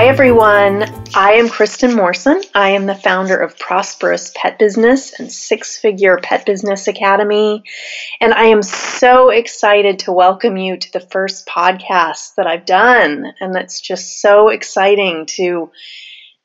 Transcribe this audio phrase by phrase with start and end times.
[0.00, 0.84] Hi, everyone.
[1.14, 2.40] I am Kristin Morrison.
[2.54, 7.64] I am the founder of Prosperous Pet Business and Six Figure Pet Business Academy.
[8.18, 13.26] And I am so excited to welcome you to the first podcast that I've done.
[13.40, 15.70] And that's just so exciting to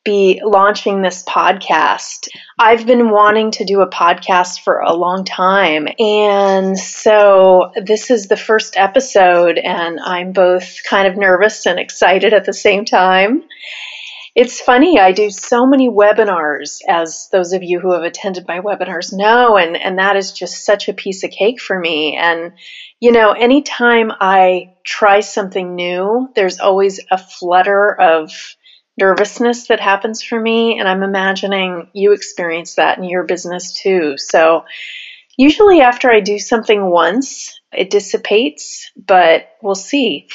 [0.05, 2.29] be launching this podcast.
[2.57, 5.87] I've been wanting to do a podcast for a long time.
[5.99, 12.33] And so this is the first episode, and I'm both kind of nervous and excited
[12.33, 13.43] at the same time.
[14.35, 18.59] It's funny, I do so many webinars, as those of you who have attended my
[18.59, 22.17] webinars know, and, and that is just such a piece of cake for me.
[22.17, 22.51] And,
[22.99, 28.29] you know, anytime I try something new, there's always a flutter of
[28.97, 30.79] nervousness that happens for me.
[30.79, 34.17] And I'm imagining you experience that in your business too.
[34.17, 34.65] So,
[35.37, 40.27] usually after I do something once, it dissipates, but we'll see.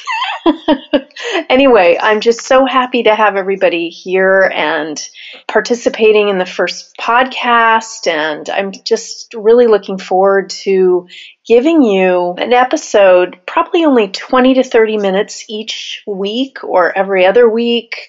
[1.49, 5.01] anyway, I'm just so happy to have everybody here and
[5.47, 8.07] participating in the first podcast.
[8.07, 11.07] And I'm just really looking forward to
[11.45, 17.49] giving you an episode, probably only 20 to 30 minutes each week or every other
[17.49, 18.07] week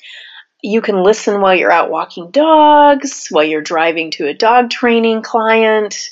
[0.62, 5.22] you can listen while you're out walking dogs, while you're driving to a dog training
[5.22, 6.10] client.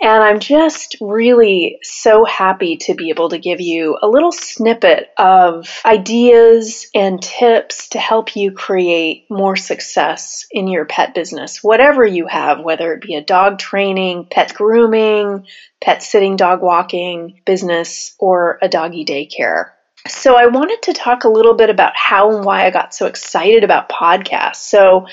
[0.00, 5.08] And I'm just really so happy to be able to give you a little snippet
[5.16, 12.04] of ideas and tips to help you create more success in your pet business, whatever
[12.04, 15.46] you have, whether it be a dog training, pet grooming,
[15.80, 19.70] pet sitting, dog walking business, or a doggy daycare.
[20.06, 23.06] So, I wanted to talk a little bit about how and why I got so
[23.06, 24.56] excited about podcasts.
[24.56, 25.06] So,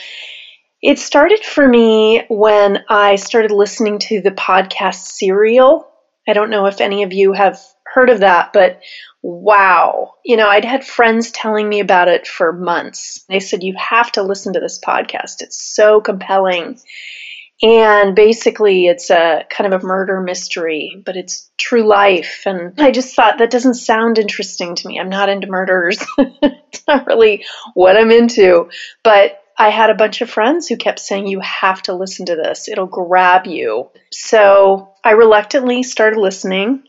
[0.82, 5.88] it started for me when I started listening to the podcast Serial.
[6.28, 8.82] I don't know if any of you have heard of that, but
[9.22, 10.16] wow.
[10.26, 13.24] You know, I'd had friends telling me about it for months.
[13.30, 15.42] They said, You have to listen to this podcast.
[15.42, 16.80] It's so compelling.
[17.64, 22.42] And basically, it's a kind of a murder mystery, but it's true life.
[22.46, 25.00] And I just thought that doesn't sound interesting to me.
[25.00, 26.04] I'm not into murders.
[26.18, 27.46] it's not really
[27.76, 28.70] what I'm into.
[29.04, 32.36] But I had a bunch of friends who kept saying, You have to listen to
[32.36, 33.92] this, it'll grab you.
[34.12, 36.84] So I reluctantly started listening.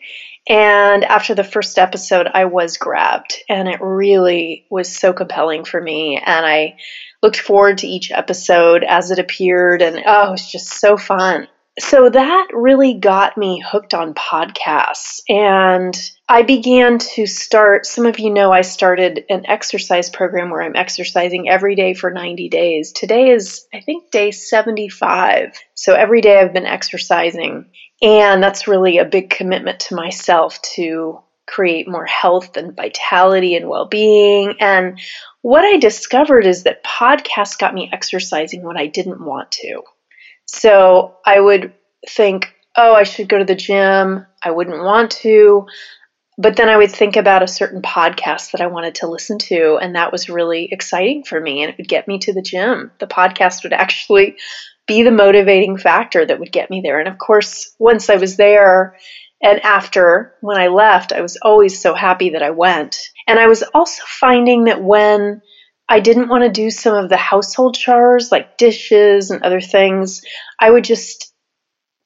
[0.48, 5.80] And after the first episode, I was grabbed, and it really was so compelling for
[5.80, 6.16] me.
[6.16, 6.76] And I
[7.22, 11.46] looked forward to each episode as it appeared, and oh, it was just so fun.
[11.78, 15.22] So that really got me hooked on podcasts.
[15.26, 15.98] And
[16.28, 20.76] I began to start, some of you know I started an exercise program where I'm
[20.76, 22.92] exercising every day for 90 days.
[22.92, 25.54] Today is, I think, day 75.
[25.74, 27.70] So every day I've been exercising.
[28.02, 33.68] And that's really a big commitment to myself to create more health and vitality and
[33.68, 34.54] well being.
[34.60, 34.98] And
[35.42, 39.82] what I discovered is that podcasts got me exercising when I didn't want to.
[40.46, 41.72] So I would
[42.08, 44.26] think, oh, I should go to the gym.
[44.42, 45.66] I wouldn't want to.
[46.38, 49.78] But then I would think about a certain podcast that I wanted to listen to,
[49.80, 52.90] and that was really exciting for me, and it would get me to the gym.
[52.98, 54.36] The podcast would actually
[54.86, 56.98] be the motivating factor that would get me there.
[56.98, 58.96] And of course, once I was there
[59.42, 62.96] and after, when I left, I was always so happy that I went.
[63.26, 65.42] And I was also finding that when
[65.88, 70.22] I didn't want to do some of the household chores like dishes and other things,
[70.60, 71.31] I would just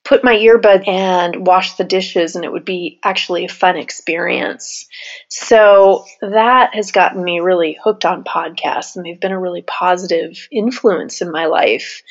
[0.07, 4.87] put my earbud and wash the dishes and it would be actually a fun experience.
[5.29, 10.47] So that has gotten me really hooked on podcasts and they've been a really positive
[10.53, 12.03] influence in my life.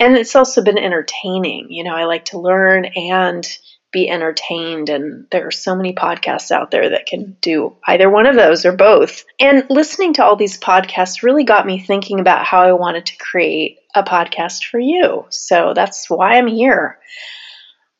[0.00, 1.68] And it's also been entertaining.
[1.70, 3.46] You know, I like to learn and
[3.92, 4.88] be entertained.
[4.88, 8.66] And there are so many podcasts out there that can do either one of those
[8.66, 9.24] or both.
[9.38, 13.16] And listening to all these podcasts really got me thinking about how I wanted to
[13.16, 15.26] create a podcast for you.
[15.28, 16.98] So that's why I'm here.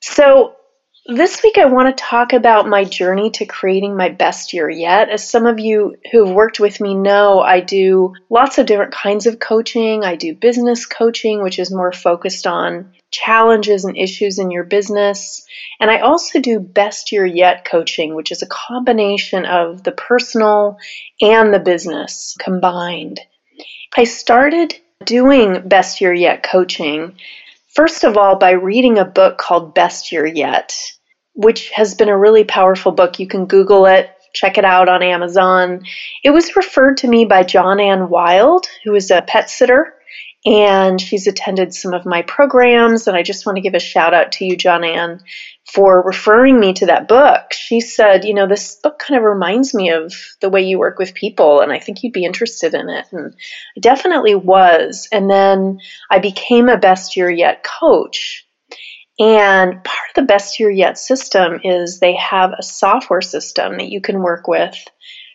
[0.06, 0.56] So,
[1.06, 5.08] this week, I want to talk about my journey to creating my best year yet.
[5.08, 9.26] As some of you who've worked with me know, I do lots of different kinds
[9.26, 10.04] of coaching.
[10.04, 15.46] I do business coaching, which is more focused on challenges and issues in your business.
[15.80, 20.76] And I also do Best Year Yet coaching, which is a combination of the personal
[21.22, 23.20] and the business combined.
[23.96, 27.16] I started doing Best Year Yet coaching,
[27.74, 30.74] first of all, by reading a book called Best Year Yet,
[31.34, 33.18] which has been a really powerful book.
[33.18, 35.82] You can Google it, check it out on Amazon.
[36.22, 39.94] It was referred to me by John Ann Wild, who is a pet sitter
[40.44, 43.06] and she's attended some of my programs.
[43.06, 45.20] And I just want to give a shout out to you, John Ann,
[45.72, 47.52] for referring me to that book.
[47.52, 50.98] She said, You know, this book kind of reminds me of the way you work
[50.98, 53.06] with people, and I think you'd be interested in it.
[53.12, 53.34] And
[53.76, 55.08] I definitely was.
[55.10, 55.78] And then
[56.10, 58.46] I became a Best Year Yet coach.
[59.18, 63.88] And part of the Best Year Yet system is they have a software system that
[63.88, 64.76] you can work with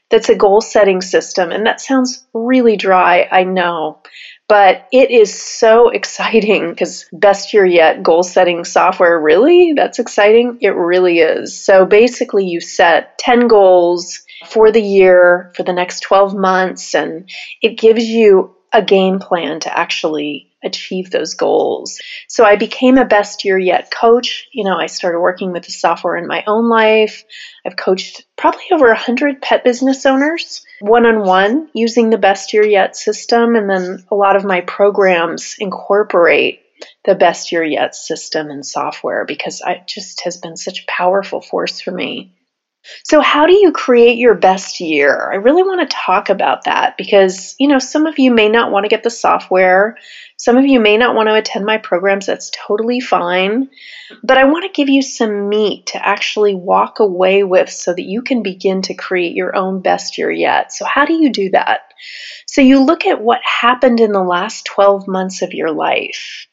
[0.10, 1.52] that's a goal setting system.
[1.52, 4.02] And that sounds really dry, I know.
[4.50, 9.74] But it is so exciting because best year yet goal setting software, really?
[9.74, 10.58] That's exciting?
[10.60, 11.58] It really is.
[11.58, 17.30] So basically, you set 10 goals for the year, for the next 12 months, and
[17.62, 22.00] it gives you a game plan to actually achieve those goals.
[22.28, 24.48] So I became a best year yet coach.
[24.52, 27.24] You know, I started working with the software in my own life.
[27.66, 32.66] I've coached probably over 100 pet business owners one on one using the best year
[32.66, 33.56] yet system.
[33.56, 36.62] And then a lot of my programs incorporate
[37.06, 41.42] the best year yet system and software because it just has been such a powerful
[41.42, 42.34] force for me.
[43.04, 45.30] So, how do you create your best year?
[45.32, 48.72] I really want to talk about that because, you know, some of you may not
[48.72, 49.98] want to get the software.
[50.38, 52.26] Some of you may not want to attend my programs.
[52.26, 53.70] That's totally fine.
[54.24, 58.06] But I want to give you some meat to actually walk away with so that
[58.06, 60.72] you can begin to create your own best year yet.
[60.72, 61.82] So, how do you do that?
[62.48, 66.48] So, you look at what happened in the last 12 months of your life,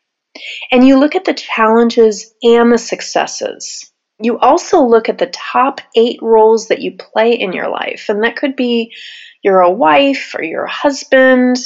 [0.72, 3.92] and you look at the challenges and the successes.
[4.18, 8.22] You also look at the top eight roles that you play in your life, and
[8.22, 8.94] that could be
[9.42, 11.56] you're a wife or you're a husband,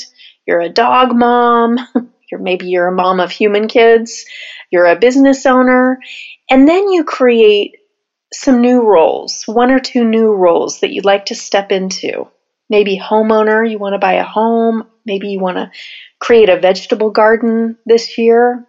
[0.47, 1.79] you're a dog mom,
[2.31, 4.25] you're maybe you're a mom of human kids,
[4.71, 6.01] you're a business owner,
[6.51, 7.77] and then you create
[8.33, 12.29] some new roles, one or two new roles that you'd like to step into.
[12.69, 15.71] Maybe homeowner, you want to buy a home, maybe you want to
[16.19, 18.67] create a vegetable garden this year.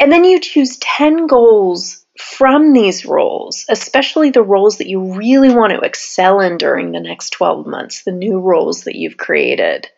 [0.00, 5.52] And then you choose 10 goals from these roles, especially the roles that you really
[5.52, 9.88] want to excel in during the next 12 months, the new roles that you've created.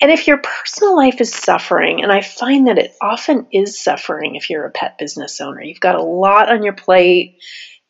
[0.00, 4.36] And if your personal life is suffering, and I find that it often is suffering
[4.36, 7.38] if you're a pet business owner, you've got a lot on your plate,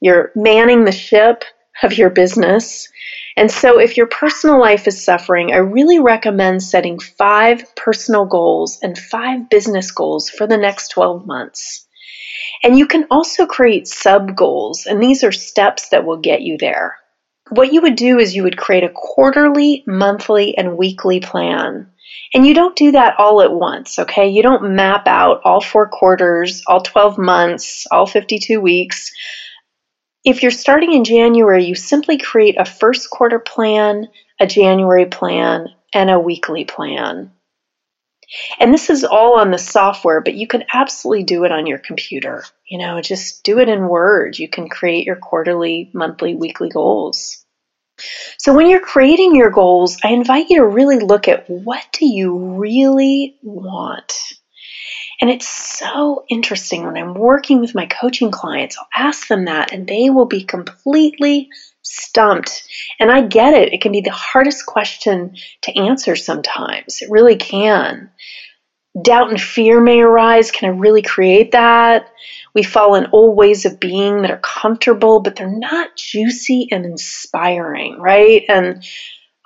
[0.00, 1.44] you're manning the ship
[1.82, 2.88] of your business.
[3.36, 8.78] And so, if your personal life is suffering, I really recommend setting five personal goals
[8.82, 11.87] and five business goals for the next 12 months.
[12.62, 16.56] And you can also create sub goals, and these are steps that will get you
[16.58, 16.98] there.
[17.50, 21.90] What you would do is you would create a quarterly, monthly, and weekly plan.
[22.34, 24.28] And you don't do that all at once, okay?
[24.28, 29.12] You don't map out all four quarters, all 12 months, all 52 weeks.
[30.24, 34.08] If you're starting in January, you simply create a first quarter plan,
[34.38, 37.32] a January plan, and a weekly plan.
[38.58, 41.78] And this is all on the software, but you can absolutely do it on your
[41.78, 42.44] computer.
[42.68, 44.38] You know, just do it in Word.
[44.38, 47.44] You can create your quarterly, monthly, weekly goals.
[48.38, 52.06] So when you're creating your goals, I invite you to really look at what do
[52.06, 54.12] you really want?
[55.20, 59.72] And it's so interesting when I'm working with my coaching clients, I'll ask them that
[59.72, 61.48] and they will be completely
[61.88, 62.68] stumped.
[63.00, 63.72] And I get it.
[63.72, 67.00] It can be the hardest question to answer sometimes.
[67.00, 68.10] It really can.
[69.00, 70.50] Doubt and fear may arise.
[70.50, 72.10] Can I really create that?
[72.54, 76.84] We fall in old ways of being that are comfortable, but they're not juicy and
[76.84, 78.42] inspiring, right?
[78.48, 78.84] And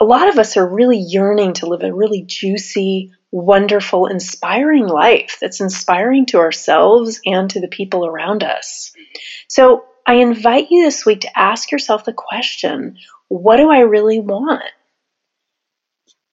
[0.00, 5.38] a lot of us are really yearning to live a really juicy, wonderful, inspiring life
[5.40, 8.92] that's inspiring to ourselves and to the people around us.
[9.48, 14.20] So I invite you this week to ask yourself the question what do I really
[14.20, 14.62] want?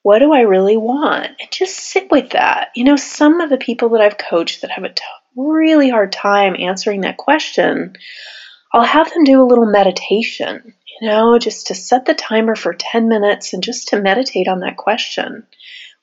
[0.01, 1.27] What do I really want?
[1.39, 2.69] And just sit with that.
[2.75, 5.03] You know, some of the people that I've coached that have a t-
[5.35, 7.93] really hard time answering that question,
[8.73, 12.73] I'll have them do a little meditation, you know, just to set the timer for
[12.73, 15.45] 10 minutes and just to meditate on that question.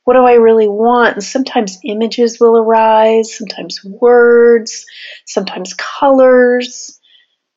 [0.04, 1.14] What do I really want?
[1.14, 4.86] And sometimes images will arise, sometimes words,
[5.24, 7.00] sometimes colors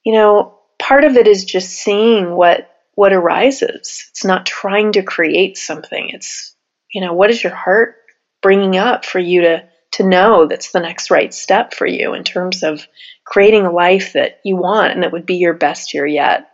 [0.04, 4.08] you know, part of it is just seeing what what arises.
[4.10, 6.10] It's not trying to create something.
[6.10, 6.54] It's,
[6.94, 7.96] you know, what is your heart
[8.42, 12.24] bringing up for you to to know that's the next right step for you in
[12.24, 12.86] terms of
[13.26, 16.49] creating a life that you want and that would be your best year yet.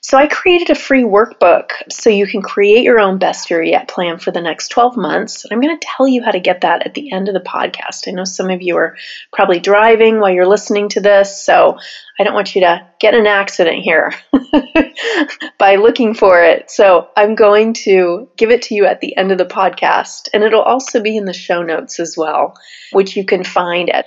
[0.00, 3.88] So I created a free workbook so you can create your own best year yet
[3.88, 5.44] plan for the next 12 months.
[5.44, 7.40] And I'm going to tell you how to get that at the end of the
[7.40, 8.06] podcast.
[8.06, 8.96] I know some of you are
[9.32, 11.78] probably driving while you're listening to this, so
[12.18, 14.12] I don't want you to get an accident here
[15.58, 16.70] by looking for it.
[16.70, 20.44] So I'm going to give it to you at the end of the podcast, and
[20.44, 22.54] it'll also be in the show notes as well,
[22.92, 24.06] which you can find at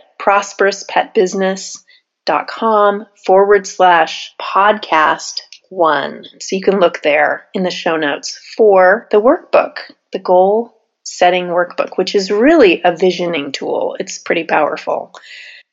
[2.28, 6.26] prosperouspetbusiness.com com forward slash podcast one.
[6.40, 9.78] So you can look there in the show notes for the workbook,
[10.14, 13.96] the goal setting workbook, which is really a visioning tool.
[14.00, 15.14] It's pretty powerful.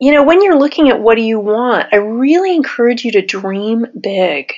[0.01, 3.23] You know, when you're looking at what do you want, I really encourage you to
[3.23, 4.53] dream big.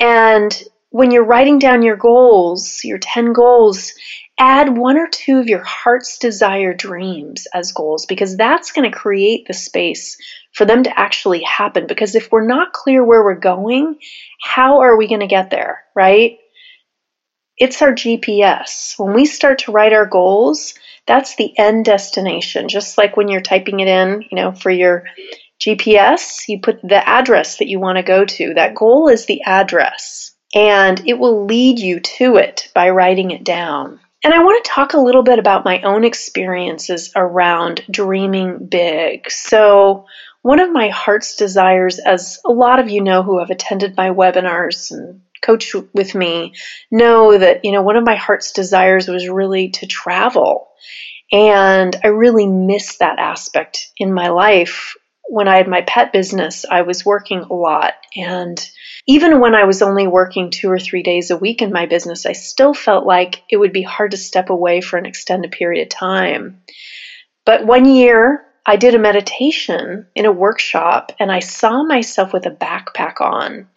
[0.00, 3.92] And when you're writing down your goals, your 10 goals,
[4.40, 8.98] add one or two of your heart's desire dreams as goals because that's going to
[8.98, 10.16] create the space
[10.54, 11.86] for them to actually happen.
[11.86, 13.98] Because if we're not clear where we're going,
[14.42, 16.38] how are we going to get there, right?
[17.58, 18.98] It's our GPS.
[18.98, 20.72] When we start to write our goals,
[21.06, 22.68] that's the end destination.
[22.68, 25.04] Just like when you're typing it in, you know, for your
[25.60, 28.54] GPS, you put the address that you want to go to.
[28.54, 33.44] That goal is the address, and it will lead you to it by writing it
[33.44, 34.00] down.
[34.22, 39.30] And I want to talk a little bit about my own experiences around dreaming big.
[39.30, 40.06] So,
[40.42, 44.10] one of my heart's desires, as a lot of you know who have attended my
[44.10, 46.54] webinars and coached with me,
[46.90, 50.68] know that, you know, one of my heart's desires was really to travel.
[51.32, 54.96] And I really missed that aspect in my life.
[55.32, 57.94] When I had my pet business, I was working a lot.
[58.16, 58.60] And
[59.06, 62.26] even when I was only working two or three days a week in my business,
[62.26, 65.82] I still felt like it would be hard to step away for an extended period
[65.82, 66.62] of time.
[67.46, 72.46] But one year, I did a meditation in a workshop and I saw myself with
[72.46, 73.68] a backpack on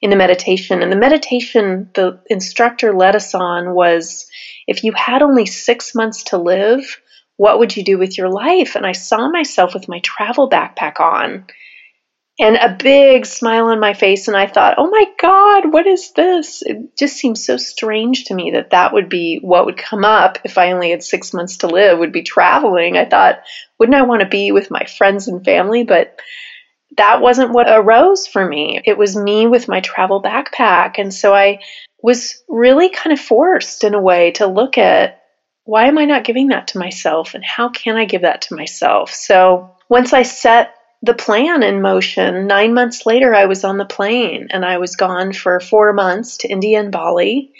[0.00, 0.82] in the meditation.
[0.82, 4.30] And the meditation the instructor led us on was
[4.66, 7.00] if you had only six months to live,
[7.38, 8.74] what would you do with your life?
[8.74, 11.46] And I saw myself with my travel backpack on
[12.40, 14.28] and a big smile on my face.
[14.28, 16.62] And i thought oh my god what is this?
[16.62, 20.38] It just seems so strange to me that that would be what would come up
[20.44, 22.96] if i only had six months to live would be traveling.
[22.96, 23.38] I thought
[23.78, 25.84] wouldn't i want to be with my friends and family?
[25.84, 26.20] But
[26.96, 28.80] that wasn't what arose for me.
[28.84, 30.98] It was me with my travel backpack.
[30.98, 31.60] And so i
[32.02, 35.17] was really kind of forced in a way to look at
[35.68, 38.54] why am i not giving that to myself and how can i give that to
[38.54, 42.46] myself so once i set the plan in motion.
[42.46, 46.38] Nine months later, I was on the plane and I was gone for four months
[46.38, 47.52] to India and Bali.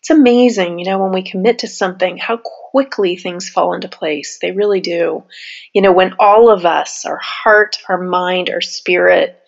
[0.00, 4.38] It's amazing, you know, when we commit to something, how quickly things fall into place.
[4.40, 5.24] They really do.
[5.72, 9.38] You know, when all of us, our heart, our mind, our spirit,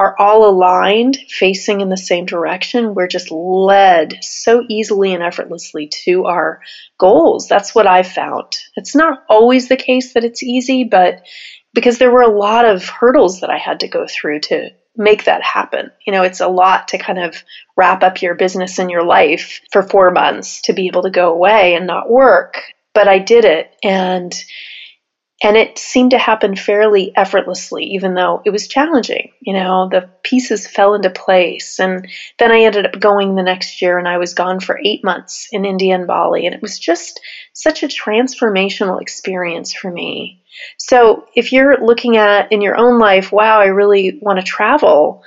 [0.00, 5.88] are all aligned, facing in the same direction, we're just led so easily and effortlessly
[5.88, 6.62] to our
[6.98, 7.48] goals.
[7.48, 8.46] That's what I've found.
[8.76, 11.26] It's not always the case that it's easy, but
[11.74, 15.24] because there were a lot of hurdles that I had to go through to make
[15.24, 15.90] that happen.
[16.06, 17.44] You know, it's a lot to kind of
[17.76, 21.30] wrap up your business and your life for four months to be able to go
[21.30, 22.62] away and not work.
[22.94, 23.76] But I did it.
[23.84, 24.32] And
[25.42, 30.08] and it seemed to happen fairly effortlessly even though it was challenging you know the
[30.22, 34.18] pieces fell into place and then i ended up going the next year and i
[34.18, 37.20] was gone for eight months in india and bali and it was just
[37.52, 40.42] such a transformational experience for me
[40.78, 45.22] so if you're looking at in your own life wow i really want to travel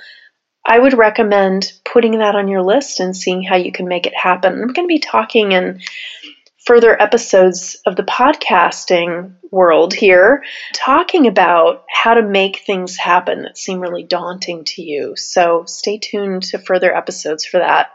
[0.66, 4.16] I would recommend putting that on your list and seeing how you can make it
[4.16, 4.54] happen.
[4.54, 5.80] I'm going to be talking in
[6.64, 10.42] further episodes of the podcasting world here
[10.72, 15.14] talking about how to make things happen that seem really daunting to you.
[15.16, 17.90] So stay tuned to further episodes for that.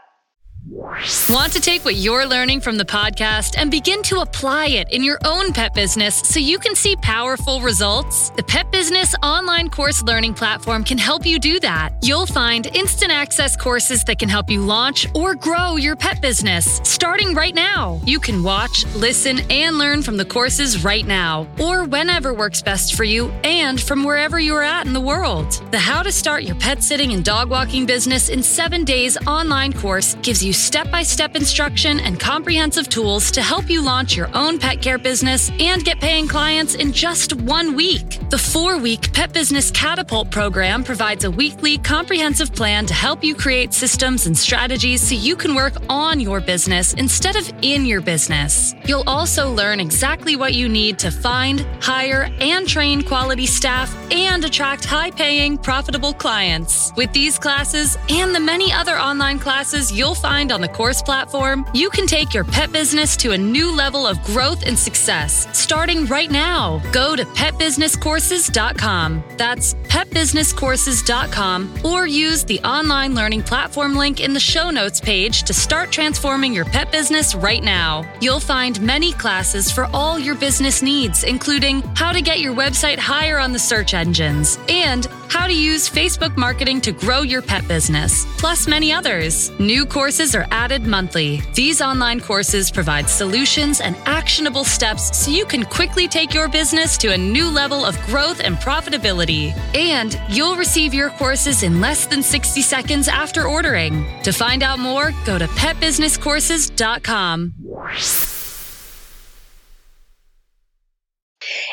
[0.68, 5.02] Want to take what you're learning from the podcast and begin to apply it in
[5.02, 8.30] your own pet business so you can see powerful results?
[8.30, 11.92] The Pet Business online course learning platform can help you do that.
[12.02, 16.80] You'll find instant access courses that can help you launch or grow your pet business
[16.82, 18.00] starting right now.
[18.06, 22.94] You can watch, listen, and learn from the courses right now or whenever works best
[22.94, 25.62] for you and from wherever you're at in the world.
[25.70, 29.74] The How to Start Your Pet Sitting and Dog Walking Business in 7 Days online
[29.74, 34.16] course gives you you step by step instruction and comprehensive tools to help you launch
[34.16, 38.18] your own pet care business and get paying clients in just one week.
[38.30, 43.34] The four week Pet Business Catapult program provides a weekly, comprehensive plan to help you
[43.34, 48.00] create systems and strategies so you can work on your business instead of in your
[48.00, 48.74] business.
[48.84, 54.44] You'll also learn exactly what you need to find, hire, and train quality staff and
[54.44, 56.92] attract high paying, profitable clients.
[56.96, 61.66] With these classes and the many other online classes you'll find on the course platform,
[61.74, 66.06] you can take your pet business to a new level of growth and success starting
[66.06, 66.82] right now.
[66.92, 68.59] Go to petbusinesscourses.com.
[69.36, 75.54] That's petbusinesscourses.com or use the online learning platform link in the show notes page to
[75.54, 78.10] start transforming your pet business right now.
[78.20, 82.98] You'll find many classes for all your business needs, including how to get your website
[82.98, 87.66] higher on the search engines and how to use Facebook marketing to grow your pet
[87.68, 89.50] business, plus many others.
[89.60, 91.40] New courses are added monthly.
[91.54, 96.98] These online courses provide solutions and actionable steps so you can quickly take your business
[96.98, 99.56] to a new level of growth and profitability.
[99.74, 104.04] And you'll receive your courses in less than 60 seconds after ordering.
[104.24, 107.54] To find out more, go to petbusinesscourses.com.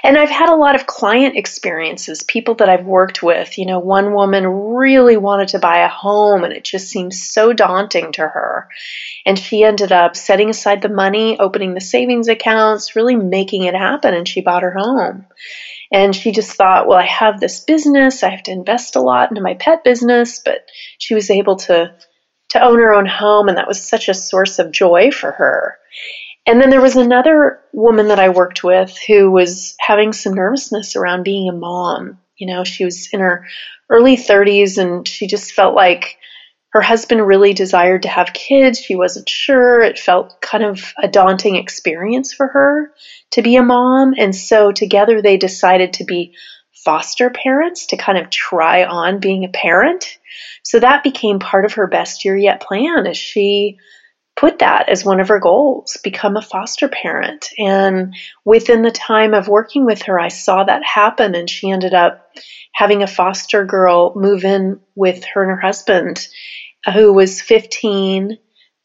[0.04, 3.58] And I've had a lot of client experiences, people that I've worked with.
[3.58, 7.54] You know, one woman really wanted to buy a home and it just seemed so
[7.54, 8.70] daunting to her.
[9.26, 13.76] And she ended up setting aside the money, opening the savings accounts, really making it
[13.76, 15.26] happen, and she bought her home.
[15.92, 19.30] And she just thought, well, I have this business, I have to invest a lot
[19.30, 20.66] into my pet business, but
[20.98, 21.94] she was able to
[22.50, 25.78] to own her own home and that was such a source of joy for her.
[26.46, 30.96] And then there was another woman that I worked with who was having some nervousness
[30.96, 32.20] around being a mom.
[32.38, 33.46] You know, she was in her
[33.90, 36.18] early 30s and she just felt like
[36.70, 38.80] her husband really desired to have kids.
[38.80, 39.82] She wasn't sure.
[39.82, 42.92] It felt kind of a daunting experience for her
[43.32, 44.14] to be a mom.
[44.18, 46.34] And so together they decided to be
[46.84, 50.18] foster parents to kind of try on being a parent.
[50.64, 53.78] So that became part of her best year yet plan as she
[54.38, 57.50] put that as one of her goals become a foster parent.
[57.58, 58.14] And
[58.46, 62.30] within the time of working with her, I saw that happen, and she ended up
[62.74, 66.28] having a foster girl move in with her and her husband,
[66.86, 68.38] uh, who was 15,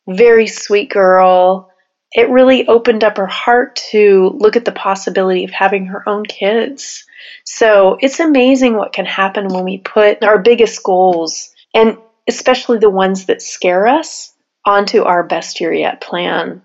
[0.09, 1.69] very sweet girl.
[2.13, 6.25] It really opened up her heart to look at the possibility of having her own
[6.25, 7.05] kids.
[7.45, 12.91] So it's amazing what can happen when we put our biggest goals, and especially the
[12.91, 14.32] ones that scare us,
[14.65, 16.63] onto our best year yet plan.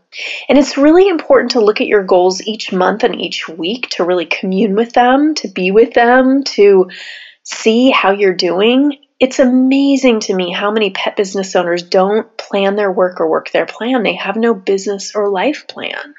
[0.48, 4.04] And it's really important to look at your goals each month and each week to
[4.04, 6.90] really commune with them, to be with them, to
[7.44, 8.98] see how you're doing.
[9.20, 13.52] It's amazing to me how many pet business owners don't plan their work or work
[13.52, 14.04] their plan.
[14.04, 16.14] They have no business or life plan.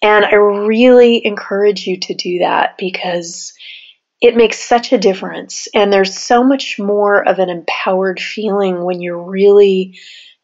[0.00, 3.52] And I really encourage you to do that because
[4.20, 5.68] it makes such a difference.
[5.74, 9.98] And there's so much more of an empowered feeling when you're really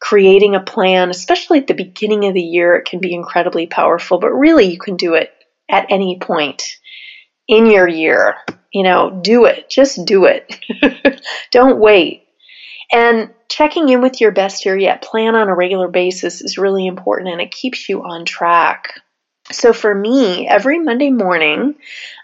[0.05, 4.19] creating a plan, especially at the beginning of the year, it can be incredibly powerful,
[4.19, 5.31] but really you can do it
[5.67, 6.77] at any point
[7.47, 8.35] in your year.
[8.71, 9.67] You know, do it.
[9.67, 10.59] Just do it.
[11.51, 12.27] Don't wait.
[12.93, 16.85] And checking in with your best year yet plan on a regular basis is really
[16.85, 18.93] important and it keeps you on track.
[19.51, 21.75] So for me, every Monday morning,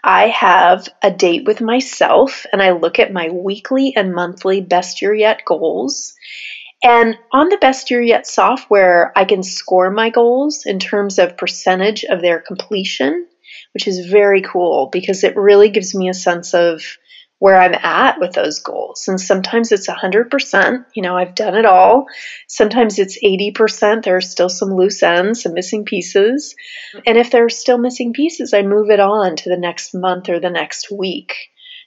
[0.04, 5.02] I have a date with myself and I look at my weekly and monthly best
[5.02, 6.14] year yet goals
[6.82, 11.36] and on the Best Year Yet software, I can score my goals in terms of
[11.36, 13.26] percentage of their completion,
[13.72, 16.82] which is very cool because it really gives me a sense of
[17.42, 19.08] where I'm at with those goals.
[19.08, 22.06] And sometimes it's 100%, you know, I've done it all.
[22.46, 26.54] Sometimes it's 80%, there are still some loose ends, some missing pieces.
[27.04, 30.28] And if there are still missing pieces, I move it on to the next month
[30.28, 31.34] or the next week.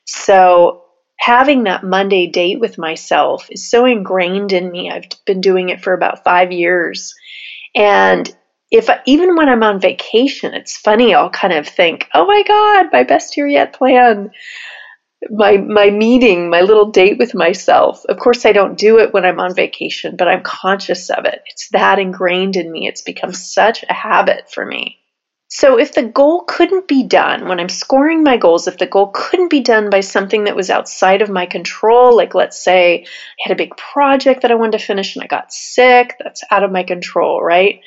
[0.06, 0.85] So
[1.18, 4.92] having that Monday date with myself is so ingrained in me.
[4.92, 7.14] I've been doing it for about five years.
[7.76, 8.30] And
[8.72, 12.90] if even when I'm on vacation, it's funny, I'll kind of think, oh my God,
[12.92, 14.32] my best year yet plan.
[15.30, 18.04] My my meeting, my little date with myself.
[18.06, 21.42] Of course, I don't do it when I'm on vacation, but I'm conscious of it.
[21.48, 22.88] It's that ingrained in me.
[22.88, 25.00] It's become such a habit for me.
[25.58, 29.12] So if the goal couldn't be done, when I'm scoring my goals, if the goal
[29.14, 33.08] couldn't be done by something that was outside of my control, like let's say I
[33.40, 36.66] had a big project that I wanted to finish and I got sick, that's out
[36.66, 37.80] of my control, right?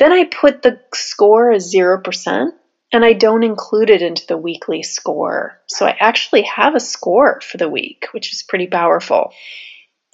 [0.00, 2.50] Then I put the score as 0%
[2.92, 5.60] and I don't include it into the weekly score.
[5.68, 9.32] So I actually have a score for the week, which is pretty powerful.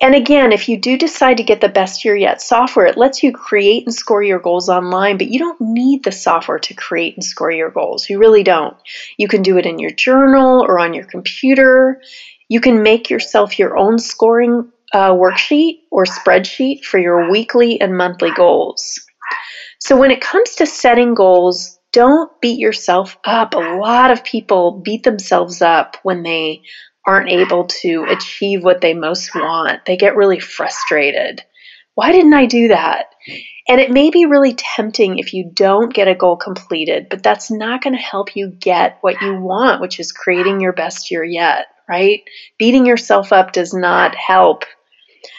[0.01, 3.23] And again, if you do decide to get the best year yet software, it lets
[3.23, 7.17] you create and score your goals online, but you don't need the software to create
[7.17, 8.09] and score your goals.
[8.09, 8.77] You really don't.
[9.17, 12.01] You can do it in your journal or on your computer.
[12.49, 17.97] You can make yourself your own scoring uh, worksheet or spreadsheet for your weekly and
[17.97, 19.01] monthly goals.
[19.81, 23.55] So when it comes to setting goals, don't beat yourself up.
[23.55, 26.63] A lot of people beat themselves up when they
[27.09, 29.87] aren't able to achieve what they most want.
[29.87, 31.43] They get really frustrated.
[31.95, 33.07] Why didn't I do that?
[33.67, 37.51] And it may be really tempting if you don't get a goal completed, but that's
[37.51, 41.25] not going to help you get what you want, which is creating your best year
[41.25, 42.21] yet, right?
[42.59, 44.65] Beating yourself up does not help.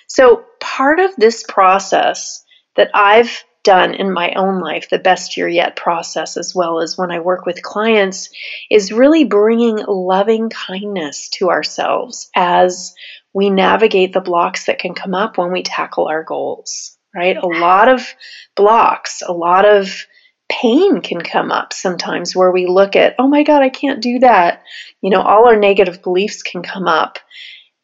[0.08, 2.44] So, part of this process
[2.78, 6.98] that I've done in my own life, the best year yet process, as well as
[6.98, 8.30] when I work with clients,
[8.70, 12.94] is really bringing loving kindness to ourselves as
[13.34, 17.38] we navigate the blocks that can come up when we tackle our goals, right?
[17.38, 18.08] A lot of
[18.56, 20.06] blocks, a lot of
[20.50, 24.20] pain can come up sometimes where we look at, oh my God, I can't do
[24.20, 24.64] that.
[25.02, 27.20] You know, all our negative beliefs can come up.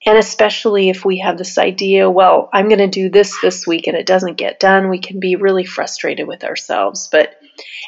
[0.06, 3.88] And especially if we have this idea, well, I'm going to do this this week
[3.88, 7.10] and it doesn't get done, we can be really frustrated with ourselves.
[7.12, 7.36] But,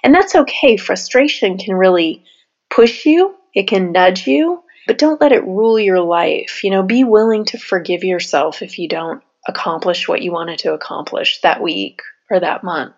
[0.03, 0.77] and that's okay.
[0.77, 2.23] Frustration can really
[2.71, 6.63] push you, it can nudge you, but don't let it rule your life.
[6.63, 10.73] You know, be willing to forgive yourself if you don't accomplish what you wanted to
[10.73, 12.01] accomplish that week
[12.31, 12.95] or that month.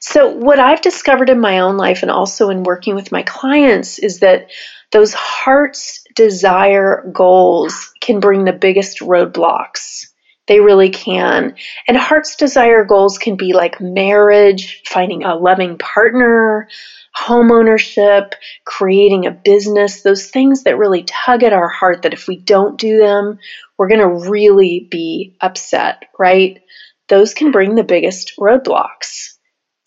[0.00, 3.98] So, what I've discovered in my own life and also in working with my clients
[3.98, 4.50] is that
[4.92, 10.06] those heart's desire goals can bring the biggest roadblocks.
[10.48, 11.54] They really can.
[11.86, 16.68] And heart's desire goals can be like marriage, finding a loving partner,
[17.14, 18.34] home ownership,
[18.64, 22.80] creating a business, those things that really tug at our heart that if we don't
[22.80, 23.38] do them,
[23.76, 26.62] we're going to really be upset, right?
[27.08, 29.34] Those can bring the biggest roadblocks.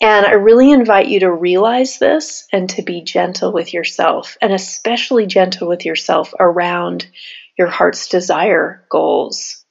[0.03, 4.51] And I really invite you to realize this and to be gentle with yourself, and
[4.51, 7.07] especially gentle with yourself around
[7.57, 9.63] your heart's desire goals.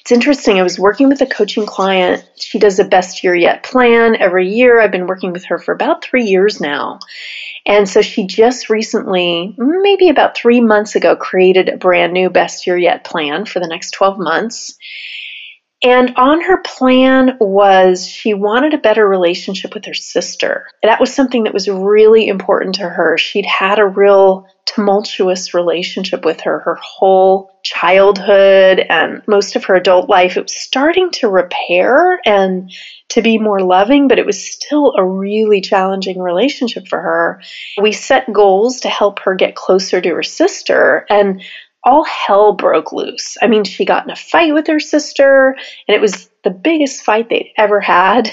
[0.00, 0.58] It's interesting.
[0.58, 2.26] I was working with a coaching client.
[2.36, 4.80] She does a best year yet plan every year.
[4.80, 7.00] I've been working with her for about three years now.
[7.66, 12.66] And so she just recently, maybe about three months ago, created a brand new best
[12.66, 14.78] year yet plan for the next 12 months.
[15.86, 20.66] And on her plan was she wanted a better relationship with her sister.
[20.82, 23.16] That was something that was really important to her.
[23.16, 29.76] She'd had a real tumultuous relationship with her her whole childhood and most of her
[29.76, 30.36] adult life.
[30.36, 32.72] It was starting to repair and
[33.10, 37.42] to be more loving, but it was still a really challenging relationship for her.
[37.80, 41.42] We set goals to help her get closer to her sister, and
[41.86, 43.38] all hell broke loose.
[43.40, 47.02] I mean, she got in a fight with her sister, and it was the biggest
[47.02, 48.28] fight they'd ever had.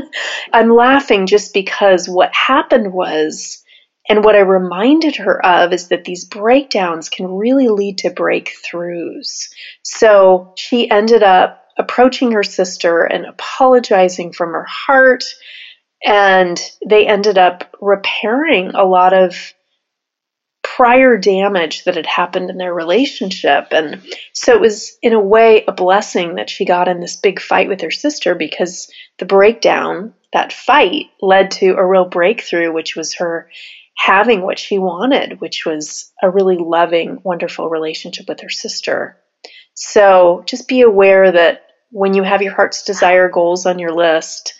[0.52, 3.64] I'm laughing just because what happened was,
[4.10, 9.48] and what I reminded her of, is that these breakdowns can really lead to breakthroughs.
[9.82, 15.24] So she ended up approaching her sister and apologizing from her heart.
[16.04, 19.54] And they ended up repairing a lot of
[20.78, 23.66] prior damage that had happened in their relationship.
[23.72, 24.00] And
[24.32, 27.68] so it was, in a way, a blessing that she got in this big fight
[27.68, 28.88] with her sister because
[29.18, 33.50] the breakdown, that fight, led to a real breakthrough, which was her
[33.96, 39.16] having what she wanted, which was a really loving, wonderful relationship with her sister.
[39.74, 44.54] So just be aware that when you have your heart's desire goals on your list,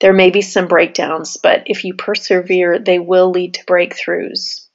[0.00, 4.67] there may be some breakdowns, but if you persevere, they will lead to breakthroughs.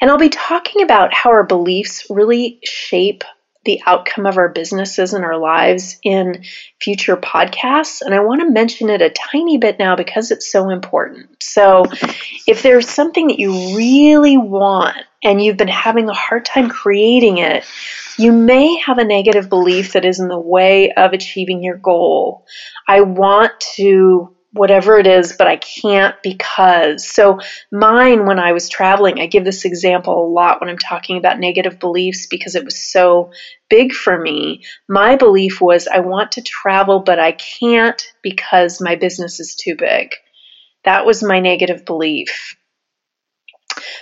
[0.00, 3.24] And I'll be talking about how our beliefs really shape
[3.66, 6.44] the outcome of our businesses and our lives in
[6.80, 8.00] future podcasts.
[8.00, 11.42] And I want to mention it a tiny bit now because it's so important.
[11.42, 11.84] So,
[12.46, 17.38] if there's something that you really want and you've been having a hard time creating
[17.38, 17.64] it,
[18.16, 22.46] you may have a negative belief that is in the way of achieving your goal.
[22.88, 27.06] I want to whatever it is, but I can't because.
[27.06, 27.40] So,
[27.70, 31.38] mine, when I was traveling, I give this example a lot when I'm talking about
[31.38, 33.30] negative beliefs because it was so
[33.68, 34.62] big for me.
[34.88, 39.76] My belief was I want to travel, but I can't because my business is too
[39.76, 40.14] big.
[40.84, 42.56] That was my negative belief.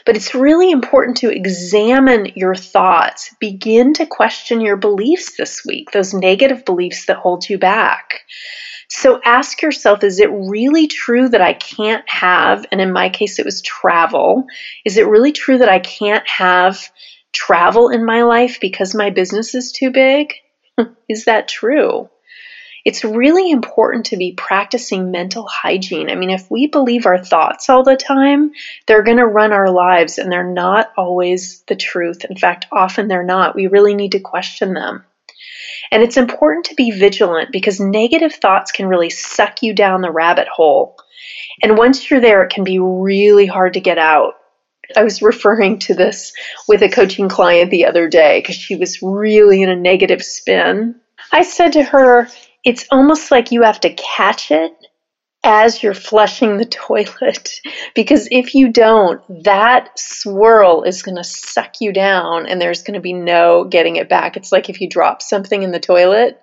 [0.06, 3.34] But it's really important to examine your thoughts.
[3.40, 8.20] Begin to question your beliefs this week, those negative beliefs that hold you back.
[8.96, 13.40] So ask yourself is it really true that I can't have, and in my case
[13.40, 14.46] it was travel,
[14.84, 16.92] is it really true that I can't have
[17.32, 20.34] travel in my life because my business is too big?
[21.08, 22.08] Is that true?
[22.84, 26.08] It's really important to be practicing mental hygiene.
[26.08, 28.52] I mean, if we believe our thoughts all the time,
[28.86, 32.24] they're going to run our lives and they're not always the truth.
[32.24, 33.56] In fact, often they're not.
[33.56, 35.04] We really need to question them.
[35.90, 40.10] And it's important to be vigilant because negative thoughts can really suck you down the
[40.10, 40.96] rabbit hole.
[41.62, 44.34] And once you're there, it can be really hard to get out.
[44.96, 46.32] I was referring to this
[46.68, 50.96] with a coaching client the other day because she was really in a negative spin.
[51.32, 52.28] I said to her,
[52.64, 54.72] it's almost like you have to catch it
[55.44, 57.60] as you're flushing the toilet
[57.94, 62.94] because if you don't, that swirl is going to suck you down and there's going
[62.94, 64.36] to be no getting it back.
[64.36, 66.40] It's like if you drop something in the toilet,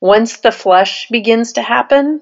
[0.00, 2.20] once the flush begins to happen,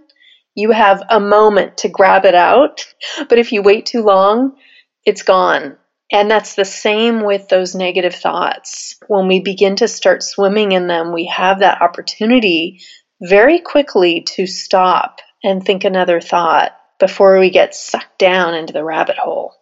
[0.55, 2.85] you have a moment to grab it out.
[3.29, 4.57] But if you wait too long,
[5.05, 5.77] it's gone.
[6.13, 8.97] And that's the same with those negative thoughts.
[9.07, 12.81] When we begin to start swimming in them, we have that opportunity
[13.23, 18.85] very quickly to stop and think another thought before we get sucked down into the
[18.85, 19.55] rabbit hole.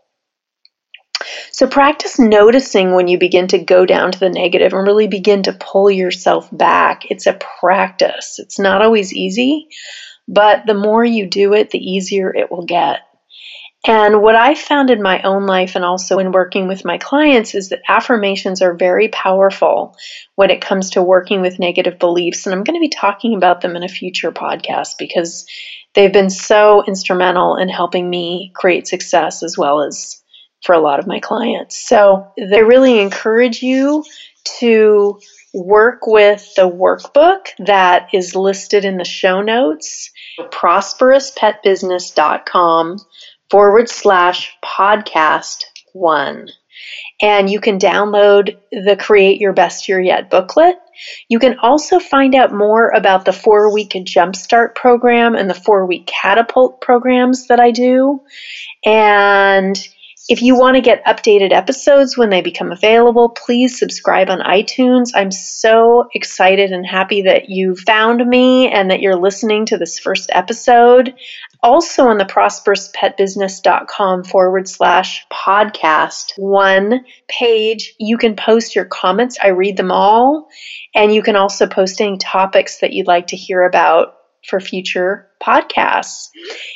[1.51, 5.43] So, practice noticing when you begin to go down to the negative and really begin
[5.45, 7.11] to pull yourself back.
[7.11, 8.39] It's a practice.
[8.39, 9.69] It's not always easy,
[10.29, 13.01] but the more you do it, the easier it will get.
[13.87, 17.55] And what I found in my own life and also in working with my clients
[17.55, 19.97] is that affirmations are very powerful
[20.35, 22.45] when it comes to working with negative beliefs.
[22.45, 25.47] And I'm going to be talking about them in a future podcast because
[25.95, 30.23] they've been so instrumental in helping me create success as well as
[30.65, 31.79] for a lot of my clients.
[31.79, 34.05] So they really encourage you
[34.59, 35.21] to
[35.55, 42.99] work with the workbook that is listed in the show notes prosperouspetbusiness.com
[43.51, 46.49] forward slash podcast one.
[47.21, 50.77] And you can download the Create Your Best Year Yet booklet.
[51.29, 55.87] You can also find out more about the four week jumpstart program and the four
[55.87, 58.23] week catapult programs that I do.
[58.85, 59.77] And
[60.29, 65.13] if you want to get updated episodes when they become available, please subscribe on iTunes.
[65.15, 69.99] I'm so excited and happy that you found me and that you're listening to this
[69.99, 71.15] first episode.
[71.63, 79.39] Also on the prosperouspetbusiness.com forward slash podcast one page, you can post your comments.
[79.43, 80.51] I read them all.
[80.95, 84.18] And you can also post any topics that you'd like to hear about
[84.49, 86.29] for future podcasts.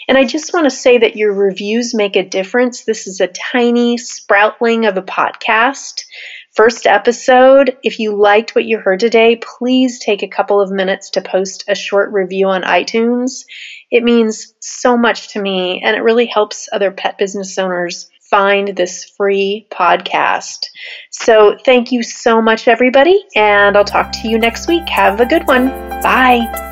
[0.09, 2.85] And I just want to say that your reviews make a difference.
[2.85, 6.05] This is a tiny sproutling of a podcast.
[6.55, 7.79] First episode.
[7.83, 11.65] If you liked what you heard today, please take a couple of minutes to post
[11.67, 13.45] a short review on iTunes.
[13.91, 18.69] It means so much to me and it really helps other pet business owners find
[18.69, 20.67] this free podcast.
[21.11, 24.89] So, thank you so much, everybody, and I'll talk to you next week.
[24.89, 25.69] Have a good one.
[26.01, 26.72] Bye.